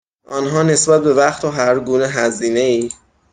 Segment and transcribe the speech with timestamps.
[0.27, 2.89] آنها نسبت به وقت و هرگونه هزینه ای